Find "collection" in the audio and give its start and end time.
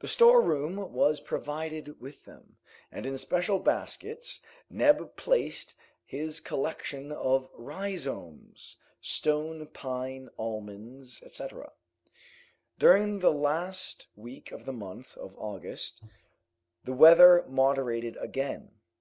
6.40-7.12